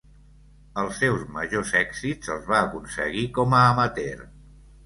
[0.83, 4.29] Els seus majors èxits els va aconseguir com a amateur.